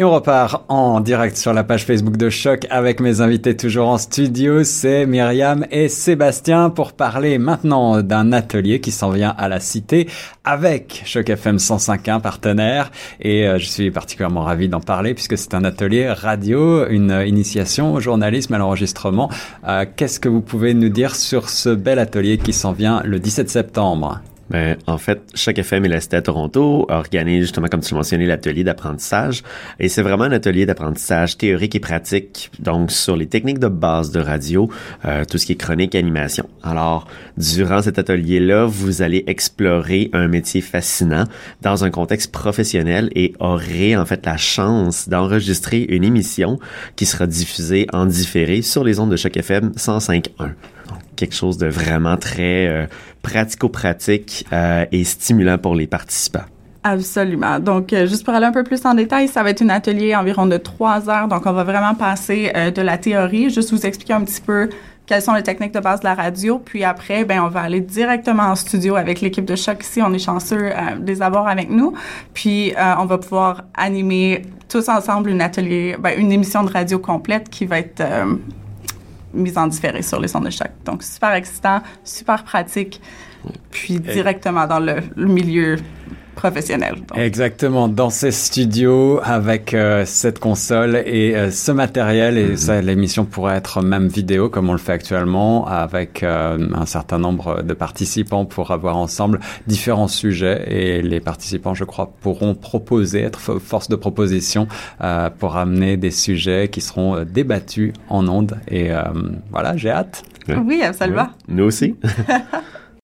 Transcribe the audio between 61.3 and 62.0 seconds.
on va vraiment